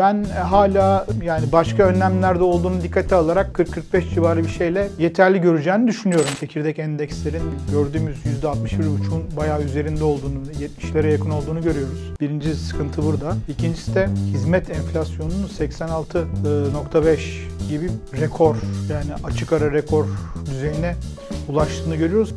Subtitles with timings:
[0.00, 3.58] Ben hala yani başka önlemlerde olduğunu dikkate alarak
[3.92, 6.28] 40-45 civarı bir şeyle yeterli göreceğini düşünüyorum.
[6.40, 7.42] Çekirdek endekslerin
[7.72, 12.12] gördüğümüz %61,5'un bayağı üzerinde olduğunu, 70'lere yakın olduğunu görüyoruz.
[12.20, 13.34] Birinci sıkıntı burada.
[13.48, 17.18] İkincisi de hizmet enflasyonunun 86.5
[17.68, 17.90] gibi
[18.20, 18.56] rekor
[18.90, 20.06] yani açık ara rekor
[20.46, 20.94] düzeyine
[21.48, 22.34] ulaştığını görüyoruz.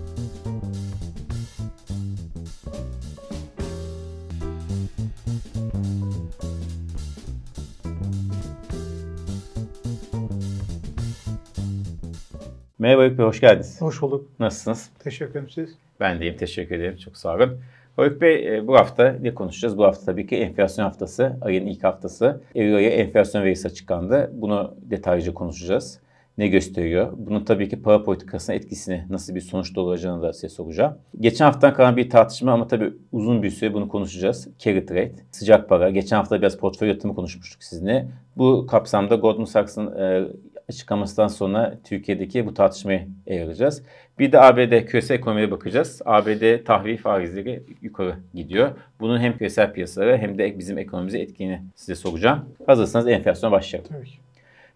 [12.84, 13.82] Merhaba Haluk Bey, hoş geldiniz.
[13.82, 14.28] Hoş bulduk.
[14.40, 14.90] Nasılsınız?
[15.00, 15.70] Teşekkür ederim siz.
[16.00, 16.98] Ben de iyiyim, teşekkür ederim.
[16.98, 17.60] Çok sağ olun.
[17.96, 19.78] Haluk Bey, e, bu hafta ne konuşacağız?
[19.78, 22.42] Bu hafta tabii ki enflasyon haftası, ayın ilk haftası.
[22.56, 24.32] Ayı enflasyon verisi açıklandı.
[24.34, 26.00] Bunu detaylıca konuşacağız.
[26.38, 27.14] Ne gösteriyor?
[27.18, 30.98] Bunun tabii ki para politikasına etkisini, nasıl bir sonuç doğuracağını da size soracağım.
[31.20, 34.48] Geçen haftadan kalan bir tartışma ama tabii uzun bir süre bunu konuşacağız.
[34.60, 35.90] Carry trade, sıcak para.
[35.90, 38.08] Geçen hafta biraz portföy yatırımı konuşmuştuk sizinle.
[38.38, 40.28] Bu kapsamda Goldman Sachs'ın e,
[40.70, 43.84] açıklamasından sonra Türkiye'deki bu tartışmayı ele alacağız.
[44.20, 46.02] Bir de ABD küresel ekonomiye bakacağız.
[46.06, 48.72] ABD tahvil faizleri yukarı gidiyor.
[49.00, 52.46] Bunun hem küresel piyasalara hem de bizim ekonomimize etkini size soracağım.
[52.66, 53.90] Hazırsanız enflasyona başlayalım.
[53.92, 54.10] Tabii.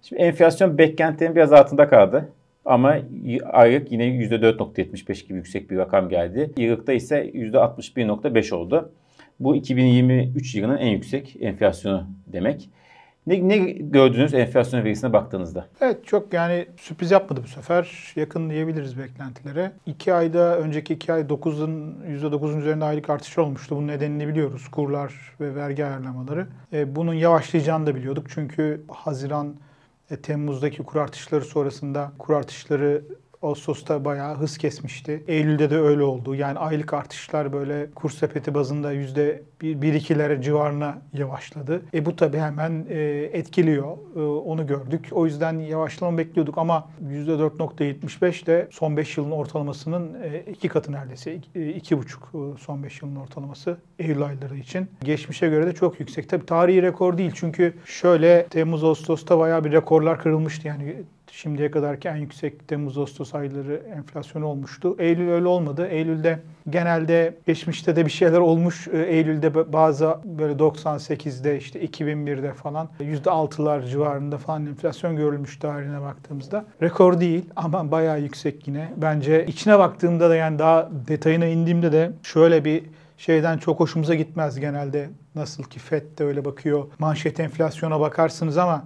[0.02, 2.30] Şimdi enflasyon beklentilerin biraz altında kaldı.
[2.66, 2.98] Ama
[3.52, 6.52] aylık yine %4.75 gibi yüksek bir rakam geldi.
[6.58, 8.92] Yıllıkta ise %61.5 oldu.
[9.40, 12.70] Bu 2023 yılının en yüksek enflasyonu demek.
[13.28, 15.68] Ne, ne gördünüz enflasyon verisine baktığınızda?
[15.82, 18.14] Evet çok yani sürpriz yapmadı bu sefer.
[18.16, 19.72] Yakın diyebiliriz beklentilere.
[19.86, 23.76] İki ayda önceki iki ay 9'un %9'un üzerinde aylık artış olmuştu.
[23.76, 24.68] Bunun nedenini biliyoruz.
[24.68, 26.48] Kurlar ve vergi ayarlamaları.
[26.74, 28.28] E, bunun yavaşlayacağını da biliyorduk.
[28.30, 29.56] Çünkü Haziran
[30.12, 33.02] e, Temmuz'daki kur artışları sonrasında kur artışları
[33.42, 35.24] Ağustos'ta bayağı hız kesmişti.
[35.28, 36.36] Eylül'de de öyle oldu.
[36.36, 41.82] Yani aylık artışlar böyle kur sepeti bazında yüzde 1-2'lere civarına yavaşladı.
[41.94, 43.00] E bu tabii hemen e,
[43.34, 43.98] etkiliyor.
[44.16, 45.08] E, onu gördük.
[45.12, 51.36] O yüzden yavaşlama bekliyorduk ama %4.75 de son 5 yılın ortalamasının e, iki katı neredeyse.
[51.56, 54.88] 2,5 e, son 5 yılın ortalaması Eylül ayları için.
[55.04, 56.30] Geçmişe göre de çok yüksek.
[56.30, 60.68] Tabii tarihi rekor değil çünkü şöyle Temmuz-Ağustos'ta bayağı bir rekorlar kırılmıştı.
[60.68, 60.96] Yani
[61.32, 64.96] şimdiye kadarki en yüksek Temmuz-Ağustos ayları enflasyon olmuştu.
[65.00, 65.88] Eylül öyle olmadı.
[65.88, 66.40] Eylül'de
[66.70, 68.88] genelde geçmişte de bir şeyler olmuş.
[68.88, 76.66] Eylül'de bazı böyle 98'de işte 2001'de falan %6'lar civarında falan enflasyon görülmüş tarihine baktığımızda.
[76.82, 78.94] Rekor değil ama bayağı yüksek yine.
[78.98, 82.84] Bence içine baktığımda da yani daha detayına indiğimde de şöyle bir
[83.18, 85.10] şeyden çok hoşumuza gitmez genelde.
[85.36, 86.86] Nasıl ki FED de öyle bakıyor.
[87.00, 88.86] Manşet enflasyona bakarsınız ama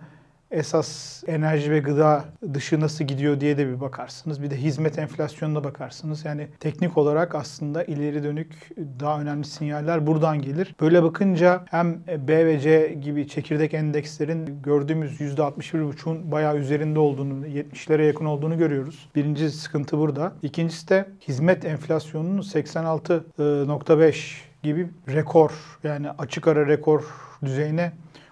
[0.51, 4.41] esas enerji ve gıda dışı nasıl gidiyor diye de bir bakarsınız.
[4.41, 6.25] Bir de hizmet enflasyonuna bakarsınız.
[6.25, 8.69] Yani teknik olarak aslında ileri dönük
[8.99, 10.75] daha önemli sinyaller buradan gelir.
[10.81, 18.05] Böyle bakınca hem B ve C gibi çekirdek endekslerin gördüğümüz %61,5'un bayağı üzerinde olduğunu, 70'lere
[18.05, 19.09] yakın olduğunu görüyoruz.
[19.15, 20.33] Birinci sıkıntı burada.
[20.41, 25.51] İkincisi de hizmet enflasyonunun 86.5 gibi rekor
[25.83, 27.03] yani açık ara rekor
[27.45, 27.91] düzeyine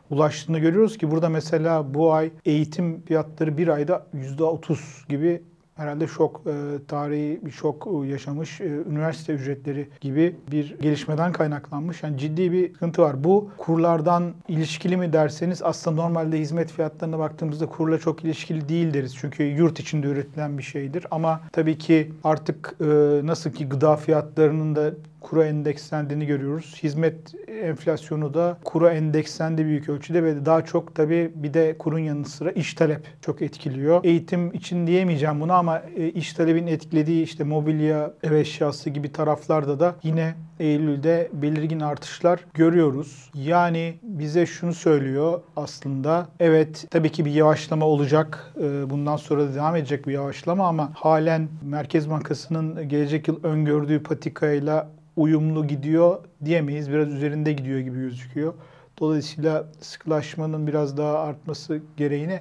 [0.10, 5.42] ulaştığını görüyoruz ki burada mesela bu ay eğitim fiyatları bir ayda %30 gibi
[5.80, 12.04] herhalde şok, e, tarihi bir şok yaşamış, e, üniversite ücretleri gibi bir gelişmeden kaynaklanmış.
[12.04, 13.24] Yani ciddi bir sıkıntı var.
[13.24, 19.16] Bu kurlardan ilişkili mi derseniz aslında normalde hizmet fiyatlarına baktığımızda kurla çok ilişkili değil deriz.
[19.16, 21.06] Çünkü yurt içinde üretilen bir şeydir.
[21.12, 22.86] Ama tabii ki artık e,
[23.24, 24.92] nasıl ki gıda fiyatlarının da
[25.22, 26.76] kura endekslendiğini görüyoruz.
[26.84, 32.26] Hizmet enflasyonu da kura endekslendi büyük ölçüde ve daha çok tabii bir de kurun yanı
[32.26, 34.04] sıra iş talep çok etkiliyor.
[34.04, 39.80] Eğitim için diyemeyeceğim bunu ama e, iş talebin etkilediği işte mobilya, ev eşyası gibi taraflarda
[39.80, 43.32] da yine Eylül'de belirgin artışlar görüyoruz.
[43.34, 46.28] Yani bize şunu söylüyor aslında.
[46.40, 48.54] Evet tabii ki bir yavaşlama olacak.
[48.58, 54.04] E, bundan sonra da devam edecek bir yavaşlama ama halen Merkez Bankası'nın gelecek yıl öngördüğü
[54.04, 56.92] patikayla uyumlu gidiyor diyemeyiz.
[56.92, 58.54] Biraz üzerinde gidiyor gibi gözüküyor.
[59.00, 62.40] Dolayısıyla sıkılaşmanın biraz daha artması gereğini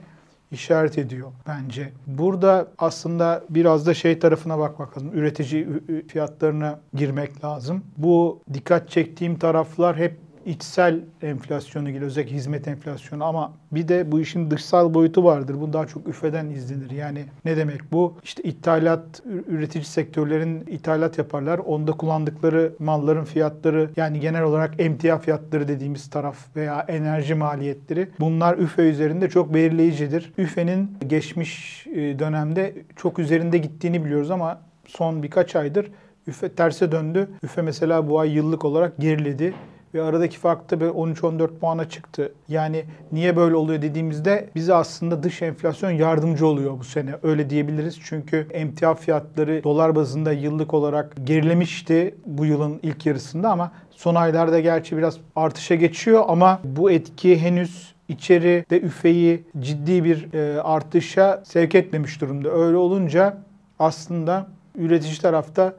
[0.51, 1.93] işaret ediyor bence.
[2.07, 5.11] Burada aslında biraz da şey tarafına bakmak lazım.
[5.15, 5.67] Üretici
[6.09, 7.85] fiyatlarına girmek lazım.
[7.97, 14.21] Bu dikkat çektiğim taraflar hep içsel enflasyonu gibi özellikle hizmet enflasyonu ama bir de bu
[14.21, 15.61] işin dışsal boyutu vardır.
[15.61, 16.91] Bu daha çok üfeden izlenir.
[16.91, 18.15] Yani ne demek bu?
[18.25, 21.59] İşte ithalat, üretici sektörlerin ithalat yaparlar.
[21.59, 28.59] Onda kullandıkları malların fiyatları yani genel olarak emtia fiyatları dediğimiz taraf veya enerji maliyetleri bunlar
[28.59, 30.33] üfe üzerinde çok belirleyicidir.
[30.39, 35.91] Üfenin geçmiş e, dönemde çok üzerinde gittiğini biliyoruz ama son birkaç aydır
[36.29, 37.29] üfe terse döndü.
[37.43, 39.55] Üfe mesela bu ay yıllık olarak geriledi
[39.95, 42.33] ve aradaki fark da 13-14 puana çıktı.
[42.49, 47.15] Yani niye böyle oluyor dediğimizde bize aslında dış enflasyon yardımcı oluyor bu sene.
[47.23, 47.99] Öyle diyebiliriz.
[48.05, 54.61] Çünkü emtia fiyatları dolar bazında yıllık olarak gerilemişti bu yılın ilk yarısında ama son aylarda
[54.61, 61.43] gerçi biraz artışa geçiyor ama bu etki henüz içeri de üfeyi ciddi bir e, artışa
[61.45, 62.51] sevk etmemiş durumda.
[62.51, 63.37] Öyle olunca
[63.79, 65.75] aslında üretici tarafta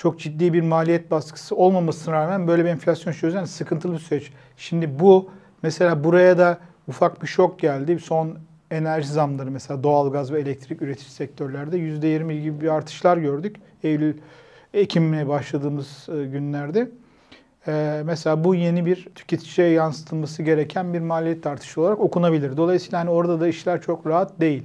[0.00, 3.30] çok ciddi bir maliyet baskısı olmamasına rağmen böyle bir enflasyon.
[3.30, 4.32] Yani sıkıntılı bir süreç.
[4.56, 5.30] Şimdi bu
[5.62, 6.58] mesela buraya da
[6.88, 7.98] ufak bir şok geldi.
[7.98, 8.38] Son
[8.70, 13.56] enerji zamları mesela doğalgaz ve elektrik üretici sektörlerde %20 gibi bir artışlar gördük.
[13.82, 14.14] Eylül,
[14.74, 16.90] Ekim'e başladığımız e, günlerde.
[17.68, 22.56] Ee, mesela bu yeni bir tüketiciye yansıtılması gereken bir maliyet artışı olarak okunabilir.
[22.56, 24.62] Dolayısıyla hani orada da işler çok rahat değil.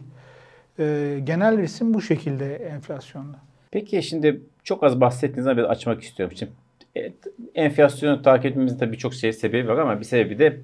[0.79, 3.37] Ee, genel resim bu şekilde enflasyonda.
[3.75, 6.35] Peki şimdi çok az bahsettiğinizden biraz açmak istiyorum.
[6.39, 6.51] Şimdi
[6.95, 7.13] evet,
[7.55, 10.57] enflasyonu takip etmemizin tabii birçok şey sebebi var ama bir sebebi de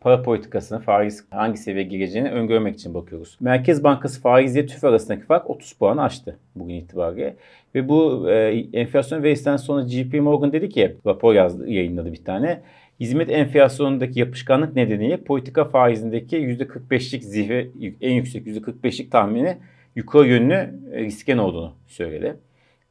[0.00, 3.36] para politikasına faiz hangi seviyeye gireceğini öngörmek için bakıyoruz.
[3.40, 7.36] Merkez Bankası faizle TÜF arasındaki fark 30 puan aştı bugün itibariyle.
[7.74, 12.60] Ve bu e, enflasyon verisinden sonra JP Morgan dedi ki rapor yazdı, yayınladı bir tane.
[13.00, 17.66] Hizmet enflasyonundaki yapışkanlık nedeniyle politika faizindeki %45'lik zihve
[18.00, 19.56] en yüksek %45'lik tahmini
[19.96, 22.36] yukarı yönlü e, risken olduğunu söyledi.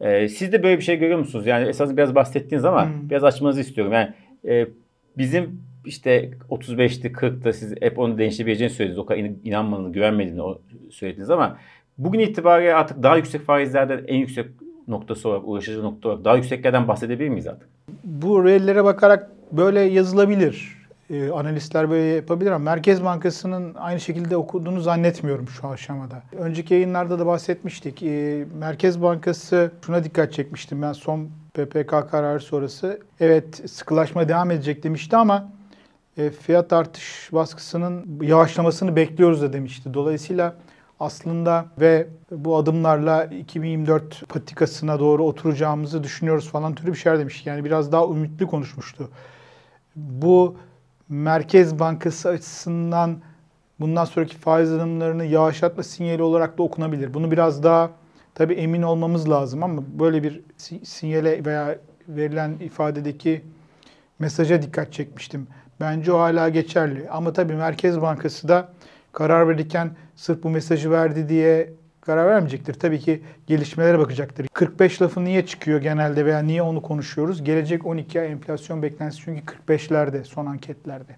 [0.02, 1.48] E, siz de böyle bir şey görüyor musunuz?
[1.48, 3.10] Yani esas biraz bahsettiğiniz ama hmm.
[3.10, 3.94] biraz açmanızı istiyorum.
[3.94, 4.14] Yani
[4.48, 4.68] e,
[5.18, 9.00] bizim işte 35'ti 40'ta siz hep onu değiştirebileceğini söylediniz.
[9.00, 10.42] O kadar inanmadığını, güvenmediğini
[10.92, 11.58] söylediniz ama
[11.98, 14.46] bugün itibariyle artık daha yüksek faizlerde en yüksek
[14.88, 17.70] noktası olarak, uğraşıcı nokta olarak daha yükseklerden bahsedebilir miyiz artık?
[18.04, 20.78] Bu reellere bakarak böyle yazılabilir.
[21.10, 26.24] E, analistler böyle yapabilir ama Merkez Bankası'nın aynı şekilde okuduğunu zannetmiyorum şu aşamada.
[26.38, 28.04] Önceki yayınlarda da bahsetmiştik.
[28.04, 33.00] E, Merkez Bankası şuna dikkat çekmiştim ben son PPK kararı sonrası.
[33.20, 35.50] Evet sıkılaşma devam edecek demişti ama
[36.18, 39.94] e, fiyat artış baskısının yavaşlamasını bekliyoruz da demişti.
[39.94, 40.56] Dolayısıyla
[41.00, 47.46] aslında ve bu adımlarla 2024 patikasına doğru oturacağımızı düşünüyoruz falan türü bir şeyler demiş.
[47.46, 49.10] Yani biraz daha ümitli konuşmuştu.
[49.96, 50.58] Bu
[51.10, 53.18] Merkez Bankası açısından
[53.80, 57.14] bundan sonraki faiz adımlarını yavaşlatma sinyali olarak da okunabilir.
[57.14, 57.92] Bunu biraz daha
[58.36, 60.42] tabii emin olmamız lazım ama böyle bir
[60.84, 61.78] sinyale veya
[62.08, 63.42] verilen ifadedeki
[64.20, 65.48] mesaja dikkat çekmiştim.
[65.80, 67.10] Bence o hala geçerli.
[67.10, 68.70] Ama tabii Merkez Bankası da
[69.14, 71.74] karar verirken sırf bu mesajı verdi diye
[72.08, 72.74] karar vermeyecektir.
[72.74, 74.48] Tabii ki gelişmelere bakacaktır.
[74.54, 77.44] 45 lafı niye çıkıyor genelde veya niye onu konuşuyoruz?
[77.44, 81.16] Gelecek 12 ay enflasyon beklentisi çünkü 45'lerde son anketlerde.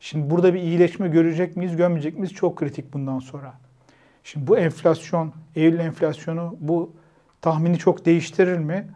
[0.00, 2.32] Şimdi burada bir iyileşme görecek miyiz, görmeyecek miyiz?
[2.32, 3.54] Çok kritik bundan sonra.
[4.24, 6.92] Şimdi bu enflasyon, Eylül enflasyonu bu
[7.42, 8.88] tahmini çok değiştirir mi?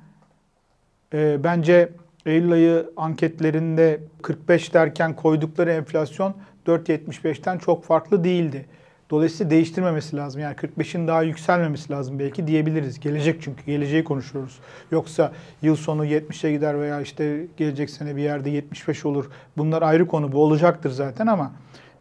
[1.14, 1.88] Ee, bence
[2.26, 6.36] Eylül ayı anketlerinde 45 derken koydukları enflasyon
[6.66, 8.66] 4.75'ten çok farklı değildi.
[9.10, 10.40] Dolayısıyla değiştirmemesi lazım.
[10.40, 13.00] Yani 45'in daha yükselmemesi lazım belki diyebiliriz.
[13.00, 14.58] Gelecek çünkü geleceği konuşuyoruz.
[14.90, 19.30] Yoksa yıl sonu 70'e gider veya işte gelecek sene bir yerde 75 olur.
[19.56, 20.32] Bunlar ayrı konu.
[20.32, 21.52] Bu olacaktır zaten ama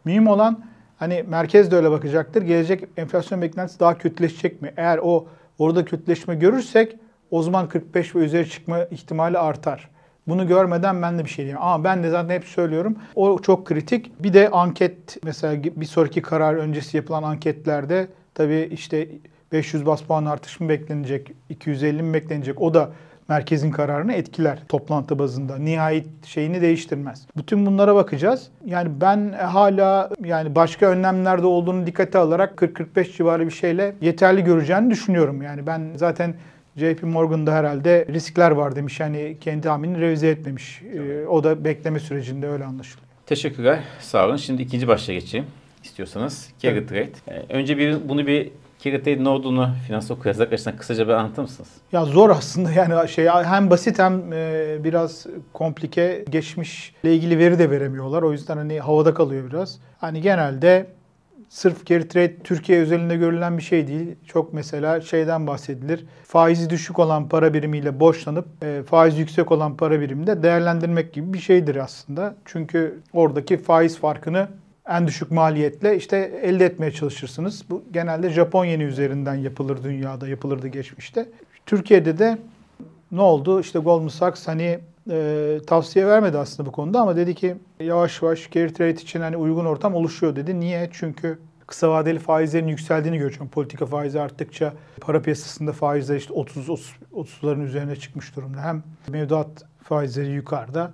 [0.04, 0.64] mühim olan
[0.96, 2.42] hani merkez de öyle bakacaktır.
[2.42, 4.72] Gelecek enflasyon beklentisi daha kötüleşecek mi?
[4.76, 5.26] Eğer o
[5.58, 6.96] orada kötüleşme görürsek
[7.30, 9.93] o zaman 45 ve üzeri çıkma ihtimali artar.
[10.28, 11.62] Bunu görmeden ben de bir şey diyeyim.
[11.62, 12.96] Ama ben de zaten hep söylüyorum.
[13.14, 14.22] O çok kritik.
[14.22, 19.08] Bir de anket mesela bir sonraki karar öncesi yapılan anketlerde tabii işte
[19.52, 22.90] 500 bas puan artış mı beklenecek, 250 mi beklenecek o da
[23.28, 25.56] merkezin kararını etkiler toplantı bazında.
[25.56, 27.26] Nihayet şeyini değiştirmez.
[27.36, 28.48] Bütün bunlara bakacağız.
[28.64, 34.90] Yani ben hala yani başka önlemlerde olduğunu dikkate alarak 40-45 civarı bir şeyle yeterli göreceğini
[34.90, 35.42] düşünüyorum.
[35.42, 36.34] Yani ben zaten
[36.76, 39.00] JP Morgan'da herhalde riskler var demiş.
[39.00, 40.82] Yani kendi tahminini revize etmemiş.
[40.82, 43.08] Ee, o da bekleme sürecinde öyle anlaşılıyor.
[43.26, 43.80] Teşekkürler.
[44.00, 44.36] Sağ olun.
[44.36, 45.46] Şimdi ikinci başlığa geçeyim
[45.84, 46.48] istiyorsanız.
[46.58, 46.88] Carry evet.
[46.88, 47.10] trade.
[47.28, 48.50] Ee, önce bir bunu bir
[48.84, 51.70] carry trade ne olduğunu finansal okuryazarlık açısından kısaca bir anlatır mısınız?
[51.92, 57.70] Ya zor aslında yani şey hem basit hem e, biraz komplike geçmişle ilgili veri de
[57.70, 58.22] veremiyorlar.
[58.22, 59.78] O yüzden hani havada kalıyor biraz.
[59.98, 60.86] Hani genelde
[61.54, 64.14] sırf carry trade Türkiye özelinde görülen bir şey değil.
[64.26, 66.06] Çok mesela şeyden bahsedilir.
[66.24, 71.38] Faizi düşük olan para birimiyle borçlanıp e, faiz yüksek olan para biriminde değerlendirmek gibi bir
[71.38, 72.34] şeydir aslında.
[72.44, 74.48] Çünkü oradaki faiz farkını
[74.88, 77.64] en düşük maliyetle işte elde etmeye çalışırsınız.
[77.70, 81.28] Bu genelde Japon yeni üzerinden yapılır dünyada, yapılırdı geçmişte.
[81.66, 82.38] Türkiye'de de
[83.12, 83.60] ne oldu?
[83.60, 84.78] İşte Goldman Sachs hani
[85.10, 89.36] e, tavsiye vermedi aslında bu konuda ama dedi ki yavaş yavaş carry trade için hani
[89.36, 90.60] uygun ortam oluşuyor dedi.
[90.60, 90.90] Niye?
[90.92, 93.48] Çünkü kısa vadeli faizlerin yükseldiğini görüyorum.
[93.48, 96.68] Politika faizi arttıkça para piyasasında faizler işte 30
[97.14, 98.62] 30'ların üzerine çıkmış durumda.
[98.62, 100.92] Hem mevduat faizleri yukarıda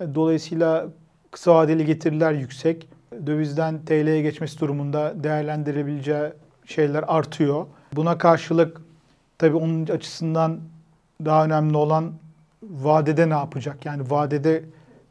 [0.00, 0.86] E, Dolayısıyla
[1.30, 2.88] kısa vadeli getiriler yüksek.
[3.26, 6.32] Dövizden TL'ye geçmesi durumunda değerlendirebileceği
[6.66, 7.66] şeyler artıyor.
[7.92, 8.80] Buna karşılık
[9.38, 10.60] tabii onun açısından
[11.24, 12.12] daha önemli olan
[12.70, 13.86] vadede ne yapacak?
[13.86, 14.64] Yani vadede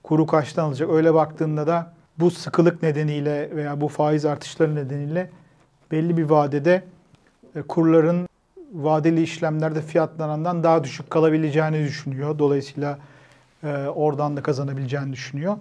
[0.03, 0.89] kuru kaçtan alacak?
[0.89, 5.29] Öyle baktığında da bu sıkılık nedeniyle veya bu faiz artışları nedeniyle
[5.91, 6.83] belli bir vadede
[7.55, 8.27] e, kurların
[8.73, 12.39] vadeli işlemlerde fiyatlanandan daha düşük kalabileceğini düşünüyor.
[12.39, 12.99] Dolayısıyla
[13.63, 15.57] e, oradan da kazanabileceğini düşünüyor.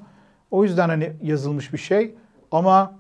[0.50, 2.14] O yüzden hani yazılmış bir şey
[2.50, 2.94] ama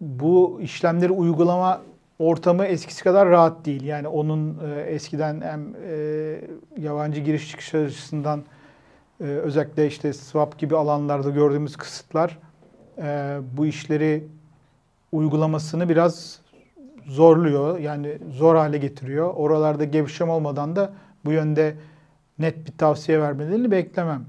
[0.00, 1.80] bu işlemleri uygulama
[2.22, 3.82] ortamı eskisi kadar rahat değil.
[3.82, 6.40] Yani onun e, eskiden hem e,
[6.78, 8.42] yabancı giriş çıkış açısından
[9.20, 12.38] e, özellikle işte swap gibi alanlarda gördüğümüz kısıtlar
[12.98, 14.24] e, bu işleri
[15.12, 16.40] uygulamasını biraz
[17.06, 17.78] zorluyor.
[17.78, 19.34] Yani zor hale getiriyor.
[19.34, 20.92] Oralarda gevşeme olmadan da
[21.24, 21.74] bu yönde
[22.38, 24.24] net bir tavsiye vermelerini beklemem.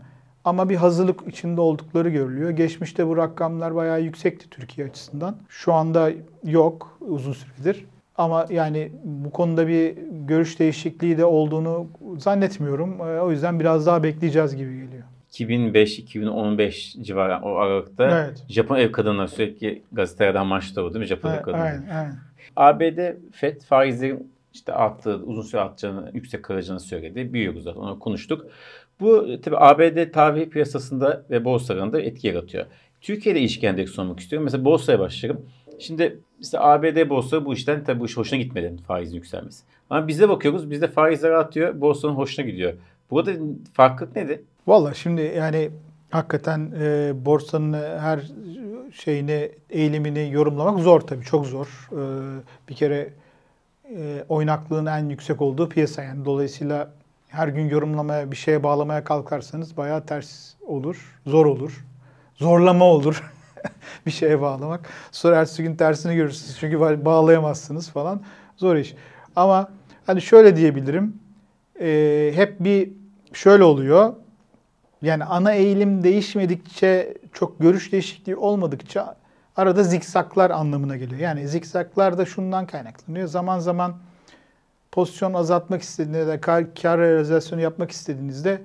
[0.46, 2.50] Ama bir hazırlık içinde oldukları görülüyor.
[2.50, 5.36] Geçmişte bu rakamlar bayağı yüksekti Türkiye açısından.
[5.50, 6.10] Şu anda
[6.44, 7.86] yok uzun süredir.
[8.18, 13.00] Ama yani bu konuda bir görüş değişikliği de olduğunu zannetmiyorum.
[13.00, 15.04] Ee, O yüzden biraz daha bekleyeceğiz gibi geliyor.
[15.32, 18.44] 2005-2015 civarı o aralıkta Evet.
[18.50, 21.64] Japon ev kadınları sürekli gazetelerden maçta o değil mi Japon ev Evet, kadınları?
[21.68, 22.16] Aynen, aynen.
[22.56, 27.34] ABD FED faizlerin işte arttığı, uzun süre artacağını, yüksek kalacağını söyledi.
[27.34, 28.46] Biliyoruz zaten onu konuştuk.
[29.00, 32.66] Bu tabii ABD tahvil piyasasında ve borsalarında etki yaratıyor.
[33.02, 34.44] Türkiye'de ilişki endeksi sormak istiyorum.
[34.44, 35.46] Mesela borsaya başlayalım.
[35.80, 39.64] Şimdi işte ABD borsa bu işten tabii bu iş hoşuna gitmedi faizin yükselmesi.
[39.90, 42.74] Ama bize bakıyoruz bizde faizler artıyor borsanın hoşuna gidiyor.
[43.12, 43.32] Burada
[43.74, 44.40] farklılık nedir?
[44.68, 45.70] Valla şimdi yani
[46.10, 48.20] hakikaten e, borsanın her
[48.94, 51.26] şeyini, eğilimini yorumlamak zor tabii.
[51.26, 51.90] Çok zor.
[51.92, 52.02] E,
[52.70, 53.14] bir kere
[53.98, 56.26] e, oynaklığın en yüksek olduğu piyasa yani.
[56.26, 56.90] Dolayısıyla
[57.30, 61.86] her gün yorumlamaya, bir şeye bağlamaya kalkarsanız bayağı ters olur, zor olur.
[62.36, 63.32] Zorlama olur
[64.06, 64.90] bir şeye bağlamak.
[65.12, 68.22] Sonra ertesi gün tersini görürsünüz çünkü ba- bağlayamazsınız falan.
[68.58, 68.96] Zor iş.
[69.36, 69.72] Ama
[70.06, 71.20] hani şöyle diyebilirim.
[71.82, 72.92] E, hep bir
[73.34, 74.14] şöyle oluyor.
[75.02, 79.16] Yani ana eğilim değişmedikçe, çok görüş değişikliği olmadıkça
[79.56, 81.22] arada zikzaklar anlamına geliyor.
[81.22, 83.28] Yani zikzaklar da şundan kaynaklanıyor.
[83.28, 83.98] Zaman zaman
[84.92, 88.62] pozisyon azaltmak istediğinizde de kar, kar realizasyonu yapmak istediğinizde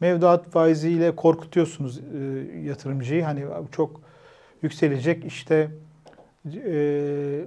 [0.00, 2.02] mevduat faiziyle korkutuyorsunuz e,
[2.64, 3.24] yatırımcıyı.
[3.24, 4.00] Hani çok
[4.62, 5.70] yükselecek işte
[6.54, 7.44] e,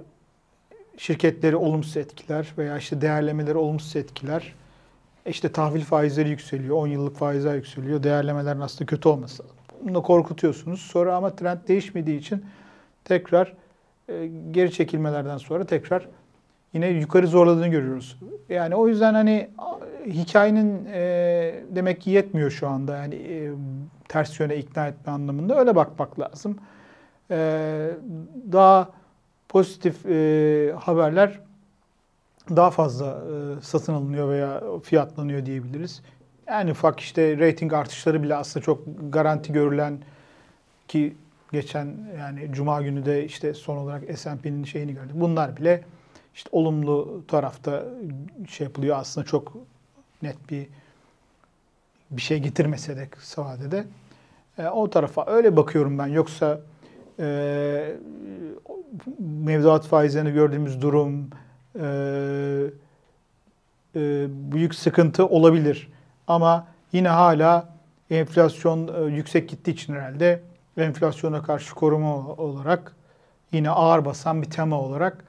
[0.96, 4.54] şirketleri olumsuz etkiler veya işte değerlemeleri olumsuz etkiler.
[5.26, 8.02] İşte tahvil faizleri yükseliyor, 10 yıllık faizler yükseliyor.
[8.02, 9.42] Değerlemelerin aslında kötü olması.
[9.82, 10.80] Bunu da korkutuyorsunuz.
[10.80, 12.44] Sonra ama trend değişmediği için
[13.06, 13.52] tekrar
[14.08, 16.08] e, geri çekilmelerden sonra tekrar
[16.72, 18.18] yine yukarı zorladığını görüyoruz.
[18.48, 19.50] Yani o yüzden hani
[20.06, 22.96] hikayenin e, demek ki yetmiyor şu anda.
[22.96, 23.52] Yani e,
[24.08, 26.58] ters yöne ikna etme anlamında öyle bakmak lazım.
[27.30, 27.90] E,
[28.52, 28.90] daha
[29.48, 31.40] pozitif e, haberler
[32.50, 36.02] daha fazla e, satın alınıyor veya fiyatlanıyor diyebiliriz.
[36.48, 39.98] Yani ufak işte rating artışları bile aslında çok garanti görülen
[40.88, 41.16] ki
[41.52, 45.14] geçen yani cuma günü de işte son olarak S&P'nin şeyini gördük.
[45.14, 45.84] Bunlar bile
[46.34, 47.84] işte olumlu tarafta
[48.48, 49.52] şey yapılıyor aslında çok
[50.22, 50.66] net bir
[52.10, 53.84] bir şey getirmese de kısa vadede.
[54.58, 56.06] E, o tarafa öyle bakıyorum ben.
[56.06, 56.60] Yoksa
[57.18, 57.96] e,
[59.18, 61.30] mevduat faizlerini gördüğümüz durum
[61.80, 61.86] e,
[63.96, 65.88] e, büyük sıkıntı olabilir.
[66.26, 67.68] Ama yine hala
[68.10, 70.42] enflasyon e, yüksek gittiği için herhalde
[70.76, 72.96] enflasyona karşı koruma olarak
[73.52, 75.24] yine ağır basan bir tema olarak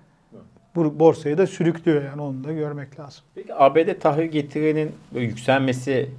[0.75, 3.23] bu borsayı da sürüklüyor yani onu da görmek lazım.
[3.35, 6.09] Peki ABD tahvil getirinin yükselmesi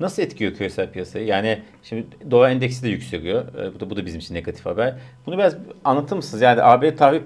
[0.00, 1.26] nasıl etkiliyor küresel piyasayı?
[1.26, 3.54] Yani şimdi dolar endeksi de yükseliyor.
[3.54, 4.94] Ee, Bu da, bu da bizim için negatif haber.
[5.26, 6.42] Bunu biraz anlatır mısınız?
[6.42, 7.20] Yani ABD tahvil,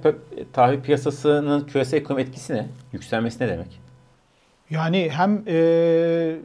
[0.52, 2.66] tahvil piyasasının küresel ekonomi etkisi ne?
[2.92, 3.80] Yükselmesi ne demek?
[4.70, 6.36] Yani hem e,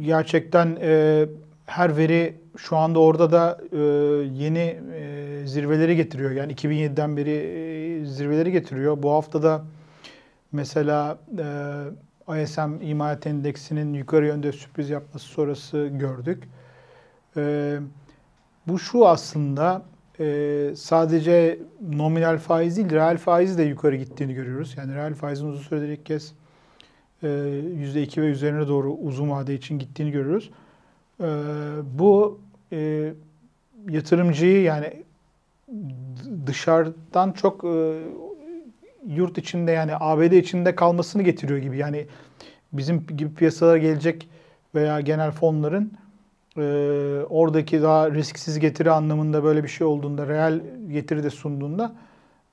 [0.00, 1.26] gerçekten e,
[1.72, 3.78] her veri şu anda orada da e,
[4.34, 6.30] yeni e, zirveleri getiriyor.
[6.30, 9.02] Yani 2007'den beri e, zirveleri getiriyor.
[9.02, 9.64] Bu hafta da
[10.52, 11.18] mesela
[12.28, 16.48] e, ISM imalat endeksinin yukarı yönde sürpriz yapması sonrası gördük.
[17.36, 17.76] E,
[18.66, 19.82] bu şu aslında
[20.20, 21.58] e, sadece
[21.92, 24.74] nominal faiz değil, reel faiz de yukarı gittiğini görüyoruz.
[24.76, 26.34] Yani reel faizin uzun süredir ilk kez
[27.22, 30.50] e, %2 ve üzerine doğru uzun vade için gittiğini görüyoruz.
[31.22, 31.28] E,
[31.98, 32.40] bu
[32.72, 33.12] e,
[33.90, 35.02] yatırımcıyı yani
[36.46, 37.98] dışarıdan çok e,
[39.06, 41.78] yurt içinde yani ABD içinde kalmasını getiriyor gibi.
[41.78, 42.06] Yani
[42.72, 44.28] bizim gibi piyasalara gelecek
[44.74, 45.92] veya genel fonların
[46.56, 46.62] e,
[47.30, 50.60] oradaki daha risksiz getiri anlamında böyle bir şey olduğunda, reel
[50.90, 51.92] getiri de sunduğunda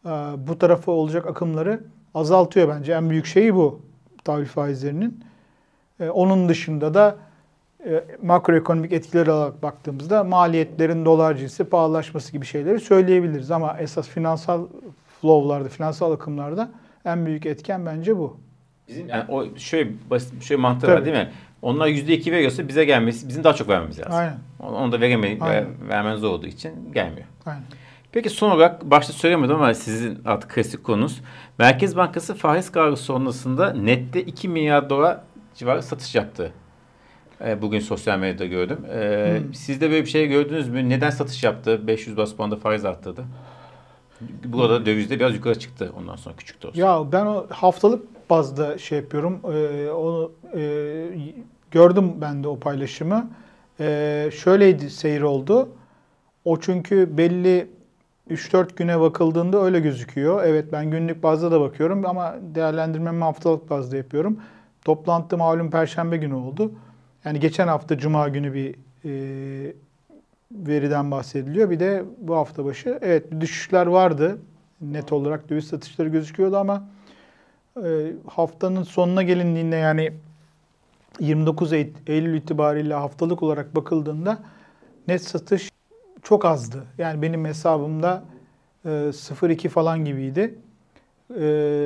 [0.06, 0.10] e,
[0.48, 1.84] bu tarafa olacak akımları
[2.14, 2.94] azaltıyor bence.
[2.94, 3.82] En büyük şeyi bu
[4.24, 5.24] tahvil faizlerinin.
[6.00, 7.18] E, onun dışında da
[7.86, 13.52] e, makroekonomik etkiler olarak baktığımızda maliyetlerin dolar cinsi pahalılaşması gibi şeyleri söyleyebiliriz.
[13.52, 14.68] Ama esas finansal
[15.22, 16.72] flow'larda, finansal akımlarda
[17.06, 18.38] en büyük etken bence bu.
[18.88, 21.06] Bizim yani o şöyle basit şöyle mantığı var Tabii.
[21.06, 21.32] değil mi?
[21.62, 24.14] Onlar %2 veriyorsa bize gelmesi, bizim daha çok vermemiz lazım.
[24.16, 24.38] Aynen.
[24.60, 25.68] Onu onu da veremeyi, Aynen.
[25.90, 27.28] vermen zor olduğu için gelmiyor.
[27.46, 27.64] Aynen.
[28.12, 31.22] Peki son olarak başta söylemedim ama sizin artık klasik konunuz.
[31.58, 35.20] Merkez Bankası faiz kararı sonrasında nette 2 milyar dolar
[35.56, 36.54] civarı satış yaptı.
[37.46, 38.78] Ee, Bugün sosyal medyada gördüm.
[38.94, 39.54] Ee, Hmm.
[39.54, 40.90] Siz de böyle bir şey gördünüz mü?
[40.90, 41.88] Neden satış yaptı?
[41.88, 43.24] 500 bas puanda faiz arttırdı.
[44.46, 46.80] Burada dövizde biraz yukarı çıktı ondan sonra küçük de olsa.
[46.80, 49.40] Ya ben o haftalık bazda şey yapıyorum.
[49.54, 50.62] Ee, onu e,
[51.72, 53.30] gördüm ben de o paylaşımı.
[53.80, 55.70] Ee, şöyleydi seyir oldu.
[56.46, 57.68] O çünkü belli
[58.32, 60.44] 3-4 güne bakıldığında öyle gözüküyor.
[60.44, 64.40] Evet ben günlük bazda da bakıyorum ama değerlendirmemi haftalık bazda yapıyorum.
[64.86, 66.72] Toplantı malum perşembe günü oldu.
[67.26, 69.74] Yani geçen hafta cuma günü bir e,
[70.52, 71.70] veriden bahsediliyor.
[71.70, 74.38] Bir de bu hafta başı evet düşüşler vardı.
[74.82, 76.88] Net olarak döviz satışları gözüküyordu ama
[77.86, 80.14] e, haftanın sonuna gelindiğinde yani
[81.20, 84.40] 29 Eylül- Eylül itibariyle haftalık olarak bakıldığında
[85.08, 85.72] net satış
[86.24, 86.84] çok azdı.
[86.98, 88.24] Yani benim hesabımda
[88.86, 90.56] e, 0.2 falan gibiydi.
[91.40, 91.42] E,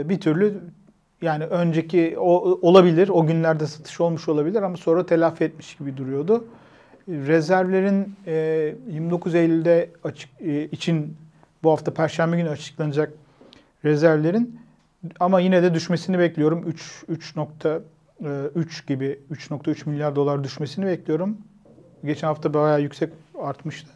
[0.10, 0.62] bir türlü
[1.24, 6.46] yani önceki o, olabilir, o günlerde satış olmuş olabilir ama sonra telafi etmiş gibi duruyordu.
[7.08, 11.18] Rezervlerin e, 29 Eylül'de açık e, için
[11.64, 13.14] bu hafta Perşembe günü açıklanacak
[13.86, 14.60] rezervlerin
[15.20, 16.64] ama yine de düşmesini bekliyorum.
[16.68, 21.38] 3 3.3 gibi 3.3 milyar dolar düşmesini bekliyorum.
[22.06, 23.90] Geçen hafta bayağı yüksek artmıştı.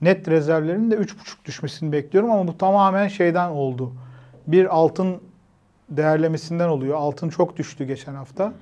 [0.00, 3.92] Net rezervlerin de 3.5 düşmesini bekliyorum ama bu tamamen şeyden oldu.
[4.46, 5.20] Bir altın
[5.88, 6.96] değerlemesinden oluyor.
[6.96, 8.52] Altın çok düştü geçen hafta.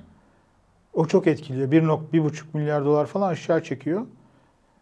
[0.93, 1.71] O çok etkiliyor.
[1.71, 4.01] 1.5 milyar dolar falan aşağı çekiyor.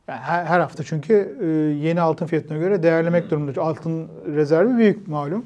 [0.07, 1.45] Yani her, her hafta çünkü e,
[1.87, 3.61] yeni altın fiyatına göre değerlemek durumunda.
[3.61, 5.45] Altın rezervi büyük malum.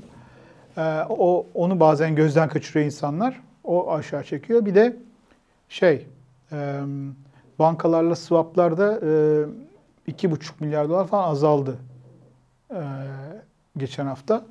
[0.78, 3.42] E, o onu bazen gözden kaçırıyor insanlar.
[3.64, 4.66] O aşağı çekiyor.
[4.66, 4.98] Bir de
[5.70, 6.08] şey
[6.52, 6.80] e,
[7.60, 9.00] bankalarla swaplarda
[10.08, 11.78] e, 2,5 milyar dolar falan azaldı
[12.72, 12.82] e,
[13.78, 14.46] geçen hafta.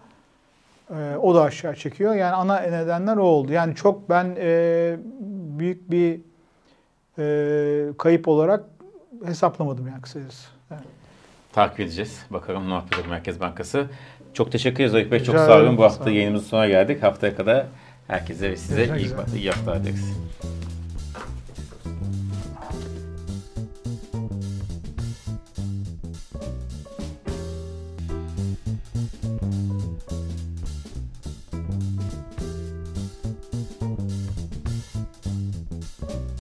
[0.90, 2.14] E, o da aşağı çekiyor.
[2.14, 3.52] Yani ana nedenler o oldu.
[3.52, 4.96] Yani çok ben e,
[5.58, 6.20] büyük bir
[7.18, 8.64] e, kayıp olarak
[9.24, 10.48] hesaplamadım yani kısacası.
[10.70, 10.82] Evet.
[11.52, 12.26] Takip edeceğiz.
[12.30, 13.86] Bakalım ne yapacak Merkez Bankası.
[14.34, 15.24] Çok teşekkür ederiz Ayıp Bey.
[15.24, 15.76] Çok sağ olun.
[15.76, 17.02] Bu hafta yayınımızın sonuna geldik.
[17.02, 17.66] Haftaya kadar
[18.06, 20.16] herkese ve size iyi, iyi haftalar dileriz.